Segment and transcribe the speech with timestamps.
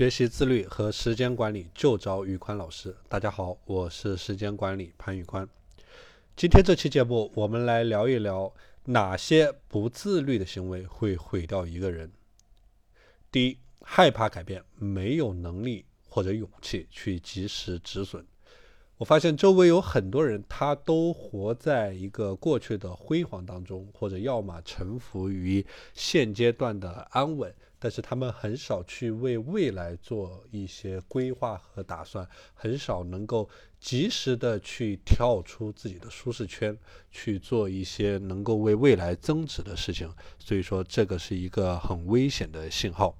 [0.00, 2.96] 学习自律和时间管理就找宇宽老师。
[3.06, 5.46] 大家好，我是时间管理潘宇宽。
[6.34, 8.50] 今天这期节目，我们来聊一聊
[8.86, 12.10] 哪些不自律的行为会毁掉一个人。
[13.30, 18.26] 第一，害怕改变，没有能力或者勇气去及时止损。
[19.00, 33.48] 我发现周围有很多人，他都活在一个过去的辉煌当中，或者要么臣服于现阶段的安稳，但是他们很少去为未来做一些规划和打算，很少能够
[33.80, 36.76] 及时的去跳出自己的舒适圈，
[37.10, 40.12] 去做一些能够为未来增值的事情。
[40.38, 43.16] 所以说，这个是一个很危险的信号。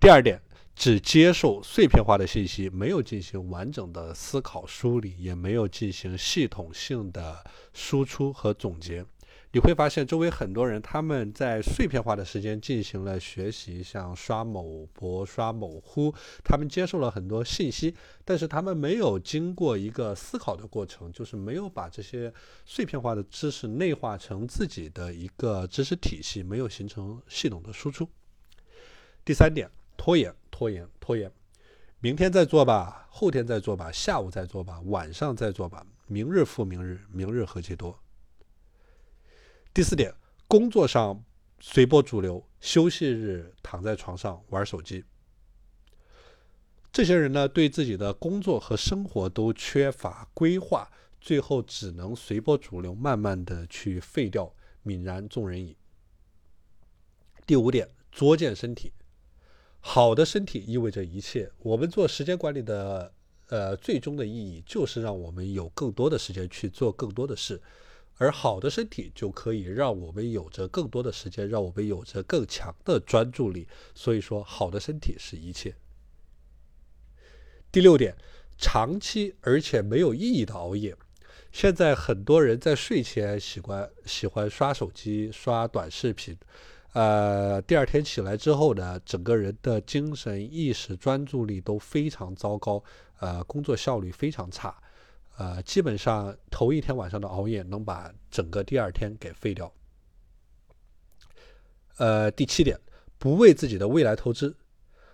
[0.00, 0.40] 第二点。
[0.74, 9.04] 只接受碎片化的信息，没有进行完整的思考梳理，也没有进行系统性的输出和总结。
[9.52, 16.14] 你会发现，周围很多人他们在碎片化的时间进行了学习，像刷某博、刷某乎，
[16.44, 17.92] 他们接受了很多信息，
[18.24, 22.32] 但是他们没有经过一个思考的过程，就是没有把这些
[22.64, 28.08] 碎片化的知识内化成自己的一个知识体系，没有形成系统的输出。
[29.24, 30.32] 第三点，拖延。
[30.60, 31.32] 拖延，拖延，
[32.00, 37.98] 明天再做吧，后天再做吧，下午再做吧，晚上再做吧，明日复明日，明日何其多。
[39.72, 40.14] 第四点，
[40.46, 41.24] 工作上
[41.60, 45.02] 随波逐流，休息日躺在床上玩手机。
[46.92, 50.90] 这些人呢，对自己的工作和生活都缺乏规划，
[51.22, 55.74] 最后只能随波逐流，慢慢的去废掉，泯然众人矣。
[57.46, 58.92] 第五点，作践身体。
[59.80, 61.50] 好的身体意味着一切。
[61.58, 63.12] 我们做时间管理的，
[63.48, 67.60] 呃，最终的意义就是让我们有更多的时间去做更多的事，
[68.16, 73.66] 而好的身体就可以让我们有着更多的时间，让我们有着更强的专注力。
[73.94, 75.74] 所以说，好的身体是一切。
[77.72, 78.14] 第六点，
[78.58, 80.94] 长期而且没有意义的熬夜。
[81.50, 86.36] 现在很多人在睡前喜欢喜欢刷手机、刷短视频。
[86.92, 92.82] 呃，第二天起来之后呢，整个人的精神意识、专注力都非常糟糕，
[93.20, 94.76] 呃，工作效率非常差，
[95.36, 99.72] 呃，基本上头一天晚上的熬夜能把整个第二天给废掉。
[101.98, 102.78] 呃，第七点，
[103.18, 104.56] 不为自己的未来投资，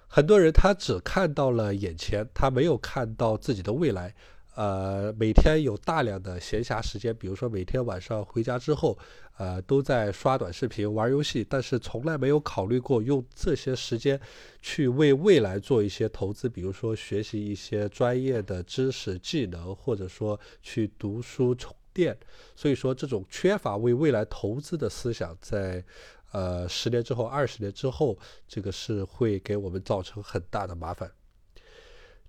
[0.07, 4.15] 很多人他只看到了眼前，他没有看到自己的未来。
[4.57, 8.99] 呃，每天有大量的闲暇时间，比如说每天晚上回家之后，
[9.37, 14.19] 呃，都在刷短视频、玩游戏，但是从来没有考虑过用这些时间
[14.63, 22.17] 去为未来做一些投资，比如说学习一些专业的知识技能，或者说去读书充电。
[22.55, 25.85] 所以说，这种缺乏为未来投资的思想，在
[26.33, 28.19] 呃十年之后、二十年之后，
[28.49, 31.13] 这个是会给我们造成很大的麻烦。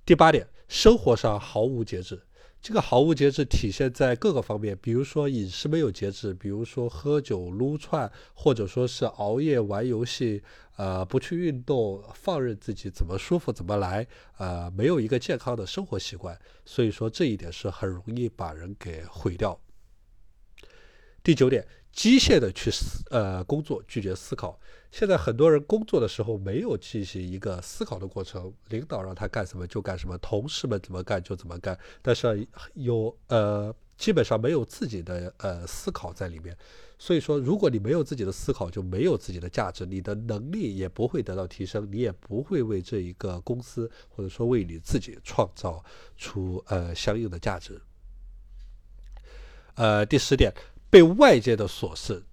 [0.07, 2.23] 第八点，生活上毫无节制。
[2.61, 10.41] 这个毫无节制体现在各个方面，比如说饮食没有节制，比如说喝酒撸串，或者说是熬夜玩游戏，
[10.77, 14.07] 呃，不去运动，放任自己怎么舒服怎么来，
[14.37, 16.39] 呃，没有一个健康的生活习惯。
[16.63, 19.59] 所以说这一点是很容易把人给毁掉。
[21.21, 21.67] 第九点。
[21.97, 24.59] 机械的去思呃工作，拒绝思考。
[24.91, 31.75] 现在很多人工作的时候没有进行一个思考的过程，领导让他干什么就干什么，同事们怎么干就怎么干。
[32.03, 36.55] 但是有呃基本上没有自己的呃思考在里面。
[36.99, 45.83] 所以说，如果你没有自己的思考，就没有自己的价值，你的能力也不会得到提升，你也不会为这一个公司或者说为你自己创造
[46.15, 47.81] 出呃相应的价值。
[49.73, 50.53] 呃，第十点。
[50.89, 52.23] 被外界的琐事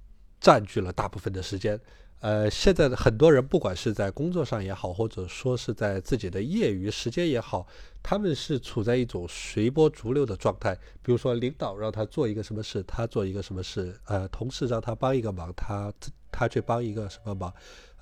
[0.40, 1.80] 占据了大部分的时间，
[2.20, 7.66] 呃，现在的很多人，不管是在工作上也好，或者说是在自己的业余时间也好，
[8.02, 10.74] 他们是处在一种随波逐流的状态。
[11.02, 15.92] 比如说，领导让他做一个什么事，他做一个什么事；呃，同事让他帮一个忙，他
[16.30, 17.50] 他去帮一个什么忙；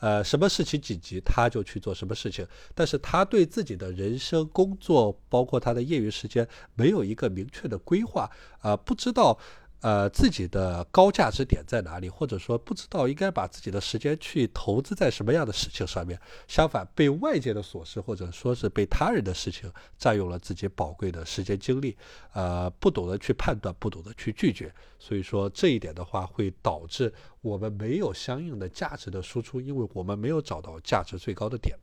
[0.01, 2.47] 呃，什么事情紧急，他就去做什么事情。
[2.75, 9.39] 但是他对自己的人生、工作，包括他的业余时间，没有一个明确的规划，啊，不知道。
[9.83, 12.09] 呃，自己的高价值点在哪里？
[12.09, 16.19] 或者说不知道应该把自己的时间去投资在什么样的事情上面？
[16.47, 21.97] 相反，被外界的琐事或者说是被他人的事情占用了自己宝贵的时间精力，
[22.33, 24.73] 呃，不懂得去判断，不懂得去拒绝。
[24.99, 31.77] 所以说这一点的话，会导致我们没有相应的价值的输出，因为我们没有找到价值最高的点。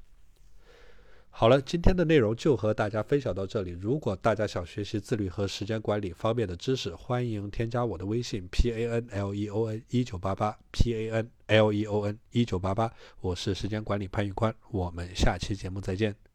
[1.32, 3.72] 好了，今天的内容就和大家分享到这里。
[3.72, 12.20] 如果大家想学习自律和时间管理方面的知识，欢迎添加我的微信 p a n l e o n 一九八八 p a n l e o n
[12.32, 12.92] 一九八八，
[13.22, 16.29] 我是时间管理潘玉宽，我们下期节目再见。